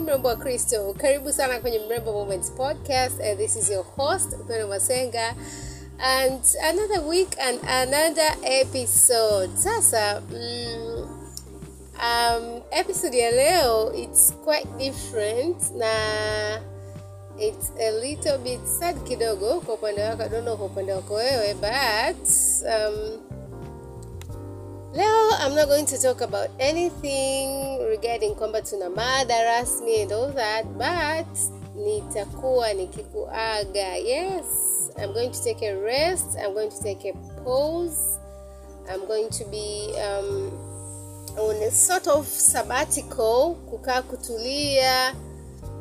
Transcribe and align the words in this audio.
Mrembo 0.00 0.28
wa 0.28 0.36
Kristo, 0.36 0.94
karibu 0.98 1.32
sana 1.32 1.60
kwenye 1.60 1.78
Mrembo 1.78 2.12
Moments 2.12 2.50
podcast. 2.50 3.20
And 3.20 3.38
this 3.38 3.56
is 3.56 3.70
your 3.70 3.84
host 3.96 4.32
Upendo 4.32 4.68
Masenga 4.68 5.34
and 5.98 6.40
another 6.62 7.00
week 7.08 7.36
and 7.40 7.58
another 7.68 8.32
episode. 8.42 9.50
Sasa 9.58 10.22
mm, 10.30 11.08
um, 12.00 12.62
episode 12.70 13.14
ya 13.18 13.30
leo 13.30 13.92
it's 13.94 14.32
quite 14.44 14.66
different 14.78 15.56
na 15.76 15.92
it's 17.38 17.70
a 17.80 17.90
little 18.00 18.38
bit 18.38 18.60
sad 18.66 18.96
kidogo 19.04 19.60
kwa 19.60 19.74
upande 19.74 20.02
wako, 20.02 20.28
know 20.40 20.56
kwa 20.56 20.66
upande 20.66 20.92
wako 20.92 21.14
wewe 21.14 21.54
but 21.54 22.28
um, 22.64 23.20
Leo 24.92 25.30
I'm 25.38 25.54
not 25.54 25.68
going 25.68 25.86
to 25.86 25.98
talk 26.02 26.20
about 26.20 26.48
anything 26.58 27.78
regarding 27.88 28.34
kwamba 28.34 28.62
tuna 28.62 28.90
mada 28.90 29.34
rasmi 29.44 30.02
and 30.02 30.12
all 30.12 30.32
that 30.32 30.64
but 30.66 31.38
nitakuwa 31.76 32.72
nikikuaga. 32.74 33.96
Yes, 33.96 34.44
I'm 34.98 35.12
going 35.12 35.30
to 35.30 35.44
take 35.44 35.62
a 35.62 35.74
rest. 35.76 36.36
I'm 36.38 36.54
going 36.54 36.70
to 36.70 36.82
take 36.82 37.04
a 37.04 37.12
pause. 37.44 38.18
I'm 38.90 39.06
going 39.06 39.30
to 39.30 39.44
be 39.44 39.94
um, 40.02 40.50
on 41.38 41.56
a 41.62 41.70
sort 41.70 42.06
of 42.08 42.26
sabbatical, 42.26 43.54
kukaa 43.70 44.02
kutulia 44.02 45.14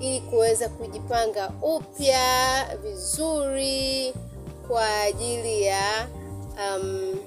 ili 0.00 0.20
kuweza 0.20 0.68
kujipanga 0.68 1.52
upya 1.62 2.66
vizuri 2.82 4.14
kwa 4.68 5.00
ajili 5.00 5.62
ya 5.62 6.08
um, 6.58 7.18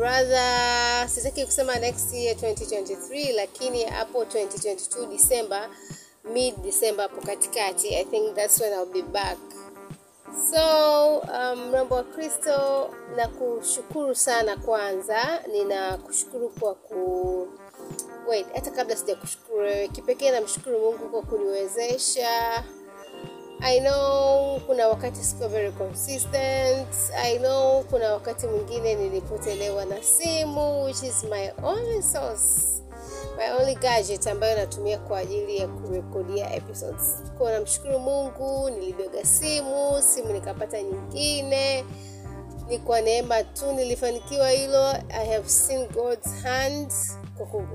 rather 0.00 1.08
sitaki 1.08 1.46
kusema 1.46 1.76
next 1.78 2.14
year 2.14 2.36
2023 2.36 3.32
lakini 3.34 3.84
hapo 3.84 4.22
2022 4.24 5.06
december 5.06 5.70
mid 6.32 6.54
december 6.62 7.08
hapo 7.08 7.26
katikati 7.26 7.94
i 7.94 8.04
think 8.04 8.34
that's 8.34 8.60
when 8.60 8.72
i'll 8.72 8.86
be 8.92 9.02
back. 9.02 9.38
So 10.50 11.22
mrembo 11.56 11.94
um, 11.94 12.00
wa 12.00 12.04
kristo 12.04 12.90
na 13.16 13.28
kushukuru 13.28 14.14
sana 14.14 14.56
kwanza. 14.56 15.42
Ninakushukuru 15.52 16.48
kwa 16.48 16.74
ku 16.74 17.48
wait 18.28 18.46
hata 18.54 18.70
kabla 18.70 18.96
sija 18.96 19.16
kushukuru 19.16 19.58
wewe 19.58 19.88
kipekee 19.88 20.30
namshukuru 20.30 20.78
mungu 20.80 21.08
kwa 21.08 21.22
kuniwezesha 21.22 22.64
I 23.60 23.80
know 23.80 24.60
kuna 24.66 24.88
wakati 24.88 25.24
sikuwa 25.24 25.48
very 25.48 25.72
consistent. 25.72 26.88
I 27.16 27.38
know 27.38 27.82
kuna 27.84 28.12
wakati 28.12 28.46
mwingine 28.46 28.94
nilipotelewa 28.94 29.84
na 29.84 30.02
simu 30.02 30.84
which 30.84 31.02
is 31.02 31.24
my 31.24 31.50
only 31.62 32.02
source, 32.02 32.82
my 33.36 33.50
only 33.60 33.74
gadget 33.74 34.26
ambayo 34.26 34.56
natumia 34.56 34.98
kwa 34.98 35.18
ajili 35.18 35.56
ya 35.56 35.68
kurekodia 35.68 36.54
episodes. 36.54 37.16
Kwa 37.38 37.52
namshukuru 37.52 37.98
Mungu, 37.98 38.70
nilibega 38.70 39.24
simu, 39.24 40.02
simu 40.02 40.32
nikapata 40.32 40.82
nyingine. 40.82 41.84
Ni 42.68 42.78
kwa 42.78 43.00
neema 43.00 43.42
tu 43.42 43.72
nilifanikiwa 43.72 44.50
hilo. 44.50 44.88
I 45.08 45.26
have 45.32 45.48
seen 45.48 45.88
God's 45.88 46.42
hand 46.42 46.92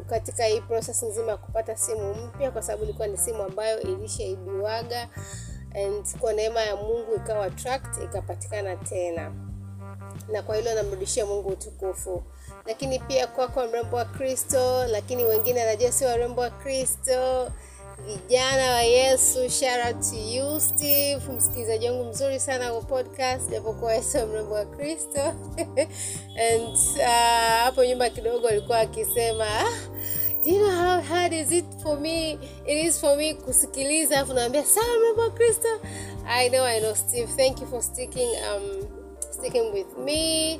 katika 0.09 0.45
hii 0.45 0.61
process 0.61 1.03
nzima 1.03 1.31
ya 1.31 1.37
kupata 1.37 1.77
simu 1.77 2.13
mpya, 2.13 2.51
kwa 2.51 2.61
sababu 2.61 2.83
ilikuwa 2.83 3.07
ni 3.07 3.17
simu 3.17 3.43
ambayo 3.43 3.81
ilishaibiwaga 3.81 5.09
and 5.75 6.17
kwa 6.19 6.33
neema 6.33 6.61
ya 6.61 6.75
Mungu 6.75 7.15
ikawa 7.15 7.49
tract 7.49 7.97
ikapatikana 8.03 8.75
tena, 8.75 9.31
na 10.31 10.41
kwa 10.41 10.55
hilo 10.55 10.73
namrudishia 10.73 11.25
Mungu 11.25 11.49
utukufu. 11.49 12.23
Lakini 12.65 12.99
pia 12.99 13.27
kwako 13.27 13.53
kwa 13.53 13.67
mrembo 13.67 13.97
wa 13.97 14.05
Kristo, 14.05 14.85
lakini 14.87 15.25
wengine 15.25 15.61
anajua 15.63 15.91
si 15.91 16.05
warembo 16.05 16.41
wa 16.41 16.49
Kristo, 16.49 17.51
vijana 18.05 18.71
wa 18.71 18.81
Yesu. 18.81 19.49
Shout 19.49 19.85
out 19.85 20.09
to 20.11 20.15
you 20.17 20.59
Steve, 20.59 21.31
msikilizaji 21.33 21.89
wangu 21.89 22.03
mzuri 22.05 22.39
sana 22.39 22.73
wa 22.73 22.81
podcast, 22.81 23.49
japokuwa 23.49 24.01
sio 24.03 24.27
mrembo 24.27 24.53
wa 24.55 24.65
Kristo 24.65 25.21
and 26.53 26.77
hapo 27.63 27.81
uh, 27.81 27.87
nyuma 27.87 28.09
kidogo 28.09 28.47
alikuwa 28.47 28.79
akisema 28.79 29.45
do 30.43 30.49
you 30.51 30.59
know 30.59 30.71
how 30.71 31.01
hard 31.01 31.33
is 31.33 31.51
it 31.51 31.65
for 31.83 31.99
me 31.99 32.33
it 32.65 32.85
is 32.85 32.99
for 32.99 33.17
me 33.17 33.33
kusikiliza 33.33 34.19
afu 34.19 34.33
naambia 34.33 34.65
sawa 34.65 34.99
mrembo 34.99 35.29
kristo 35.29 35.67
i 36.27 36.49
know 36.49 36.65
i 36.65 36.79
know 36.79 36.95
steve. 36.95 37.27
Thank 37.37 37.61
you 37.61 37.67
for 37.67 37.83
sticking 37.83 38.29
um, 38.29 38.87
sticking 39.31 39.73
with 39.73 39.97
me. 39.97 40.59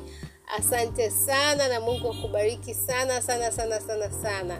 Asante 0.58 1.10
sana 1.10 1.68
na 1.68 1.80
mungu 1.80 2.08
akubariki 2.10 2.74
sana 2.74 3.22
sana 3.22 3.52
sana 3.52 3.80
sana 3.80 4.10
sana. 4.22 4.58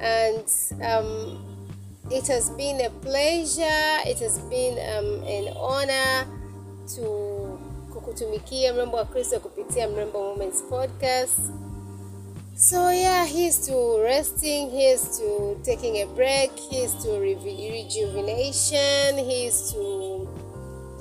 And 0.00 0.44
um, 0.82 1.44
it 2.10 2.26
has 2.28 2.50
been 2.50 2.80
a 2.80 2.90
pleasure 2.90 4.00
it 4.06 4.18
has 4.20 4.38
been 4.38 4.74
um, 4.78 5.22
an 5.26 5.48
honor 5.56 6.26
to 6.96 7.58
kukutumikia 7.92 8.72
mrembo 8.74 8.96
wa 8.96 9.04
kristo 9.04 9.40
kupitia 9.40 9.88
mrembo 9.88 10.18
moments 10.22 10.62
podcast 10.62 11.38
So 12.56 12.90
yeah, 12.90 13.26
he's 13.26 13.66
to 13.66 14.00
resting, 14.02 14.70
he's 14.70 15.18
to 15.18 15.58
taking 15.64 15.96
a 15.96 16.06
break, 16.06 16.52
he's 16.70 16.94
to 17.02 17.18
reju 17.18 17.72
rejuvenation, 17.72 19.18
he's 19.18 19.72
to 19.72 20.28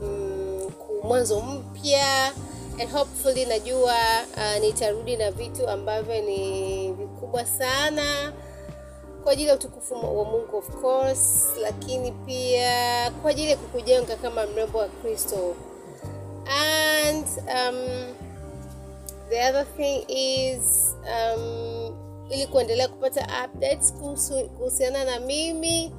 um, 0.02 0.72
mwanzo 1.04 1.42
mpya 1.42 2.32
and 2.80 2.90
hopefully 2.90 3.46
najua 3.46 3.96
uh, 4.38 4.60
nitarudi 4.62 5.18
na 5.18 5.32
vitu 5.32 5.70
ambavyo 5.70 6.22
ni 6.22 6.92
vikubwa 6.92 7.46
sana 7.46 8.34
kwa 9.24 9.32
ajili 9.32 9.50
ya 9.50 9.56
utukufu 9.56 9.94
wa 9.94 10.26
Mungu 10.26 10.58
of 10.58 10.70
course, 10.82 11.46
lakini 11.62 12.12
pia 12.12 13.12
kwa 13.22 13.32
ajili 13.32 13.52
ya 13.52 13.58
kukujenga 13.58 14.16
kama 14.16 14.46
mrembo 14.48 14.78
wa 14.80 14.88
Kristo. 14.88 15.56
And 16.46 17.26
um, 17.38 18.14
the 19.34 19.50
other 19.50 19.66
thing 19.78 20.06
is 20.08 20.96
um, 21.02 21.96
ili 22.30 22.48
kuendelea 22.48 22.88
kupata 22.88 23.28
updates 23.46 23.94
kuhusiana 24.58 25.04
na 25.06 25.20
mimi 25.20 25.92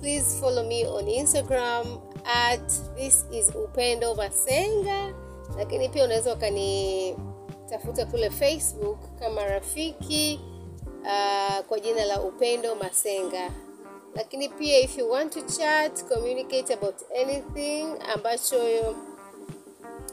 please 0.00 0.40
follow 0.40 0.64
me 0.64 0.86
on 0.86 1.08
instagram 1.08 1.98
at 2.24 2.72
this 2.96 3.26
is 3.32 3.48
upendo 3.64 4.14
masenga 4.14 5.14
lakini 5.56 5.88
pia 5.88 6.04
unaweza 6.04 6.34
ukanitafuta 6.34 8.06
kule 8.10 8.30
facebook 8.30 8.98
kama 9.18 9.44
rafiki 9.44 10.40
uh, 11.02 11.64
kwa 11.66 11.80
jina 11.80 12.04
la 12.04 12.22
upendo 12.22 12.74
masenga 12.74 13.50
lakini 14.14 14.48
pia 14.48 14.78
if 14.78 14.98
you 14.98 15.10
want 15.10 15.32
to 15.32 15.40
chat 15.58 16.04
communicate 16.04 16.74
about 16.74 16.96
anything 17.22 17.86
ambacho 18.14 18.56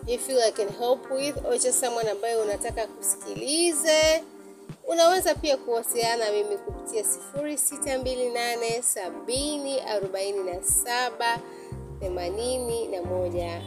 you 0.07 0.17
feel 0.17 0.39
I 0.41 0.51
can 0.51 0.69
help 0.69 1.11
with 1.11 1.37
or 1.45 1.57
just 1.57 1.79
someone 1.79 2.09
ambaye 2.09 2.35
unataka 2.35 2.87
kusikilize. 2.87 4.23
Unaweza 4.87 5.35
pia 5.35 5.57
kuwasiliana 5.57 6.31
mimi 6.31 6.57
kupitia 6.57 7.03
sifuri 7.03 7.57
sita 7.57 7.97
mbili 7.97 8.29
nane 8.29 8.81
sabini 8.81 9.79
arobaini 9.79 10.43
na 10.43 10.63
saba 10.63 11.39
themanini 11.99 12.87
na 12.87 13.01
moja. 13.03 13.61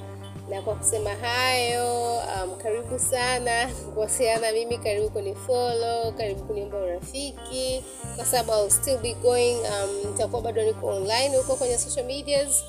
Na 0.51 0.63
kwa 0.63 0.75
kusema 0.75 1.11
hayo 1.11 2.15
um, 2.17 2.59
karibu 2.63 2.99
sana 2.99 3.71
kuwasiliana 3.95 4.53
mimi 4.53 4.79
karibu 4.79 5.11
kunifolo 5.11 6.13
karibu 6.17 6.43
kuniomba 6.43 6.79
urafiki. 6.79 7.85
Kwa 8.17 8.25
sababu 8.25 8.53
I'll 8.53 8.71
still 8.71 8.99
be 8.99 9.15
going 9.15 9.55
um, 9.57 10.11
nitakuwa 10.11 10.43
bado 10.43 10.63
niko 10.63 10.87
online 10.87 11.37
huko 11.37 11.57
kwenye 11.57 11.79
social 11.79 12.07
medias 12.07 12.65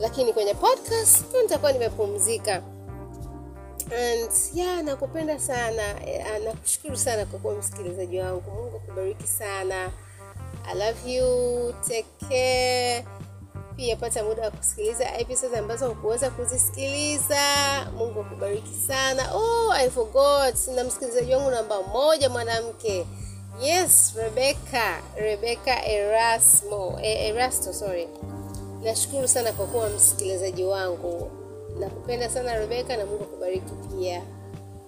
lakini 0.00 0.32
kwenye 0.32 0.54
podcast 0.54 1.24
nitakuwa 1.42 1.72
nimepumzika. 1.72 2.62
And 3.92 4.30
yeah 4.54 4.82
nakupenda 4.82 5.38
sana. 5.38 5.94
Nakushukuru 6.44 6.96
sana 6.96 7.26
kwa 7.26 7.38
kuwa 7.38 7.54
msikilizaji 7.54 8.18
wangu. 8.18 8.50
Mungu 8.50 8.76
akubariki 8.76 9.26
sana. 9.26 9.90
I 10.72 10.74
love 10.78 11.12
you. 11.12 11.72
Take 11.88 12.06
care. 12.28 13.04
Pia 13.76 13.96
pata 13.96 14.24
muda 14.24 14.42
wa 14.42 14.50
kusikiliza 14.50 15.18
episodes 15.18 15.58
ambazo 15.58 15.88
hukuweza 15.88 16.30
kuzisikiliza. 16.30 17.36
Mungu 17.96 18.20
akubariki 18.20 18.74
sana. 18.86 19.34
Oh 19.34 19.72
i 19.72 19.90
forgot. 19.90 20.68
Na 20.74 20.84
msikilizaji 20.84 21.34
wangu 21.34 21.50
namba 21.50 21.82
moja 21.82 22.28
mwanamke. 22.28 23.06
Yes 23.62 24.14
rebeka 24.16 25.02
rebeka 25.16 25.86
erasmo. 25.86 26.98
Erasto 27.02 27.72
sorry 27.72 28.08
nashukuru 28.82 29.28
sana 29.28 29.52
kwa 29.52 29.66
kuwa 29.66 29.88
msikilizaji 29.88 30.64
wangu. 30.64 31.30
Nakupenda 31.80 32.30
sana 32.30 32.58
rebeka 32.58 32.96
na 32.96 33.06
mungu 33.06 33.22
akubariki 33.24 33.72
pia. 33.74 34.22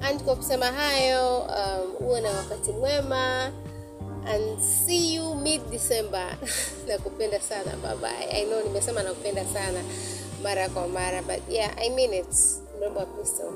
And 0.01 0.23
kwa 0.23 0.37
kusema 0.37 0.67
hayo 0.67 1.39
um, 1.39 2.23
na 2.23 2.31
wakati 2.31 2.73
mwema 2.73 3.53
and 4.27 4.61
see 4.61 5.15
you 5.15 5.35
mid 5.35 5.71
december 5.71 6.37
nakupenda 6.89 7.41
sana 7.41 7.77
babaye 7.83 8.31
i 8.31 8.47
know 8.47 8.63
nimesema 8.63 9.03
nakupenda 9.03 9.45
sana 9.45 9.81
mara 10.43 10.69
kwa 10.69 10.89
mara 10.89 11.23
but 11.23 11.49
yeah 11.49 11.71
i 11.79 11.91
mean 11.91 12.15
it. 12.15 12.35
Mrembo 12.79 13.01
wa 13.01 13.07
kristo 13.07 13.53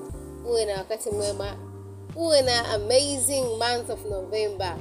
uwe 0.46 0.64
na 0.64 0.74
wakati 0.78 1.10
mwema. 1.10 1.56
Uwe 2.16 2.42
na 2.42 2.68
amazing 2.68 3.42
month 3.42 3.90
of 3.90 4.04
november. 4.04 4.76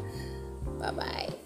Bye 0.79 1.42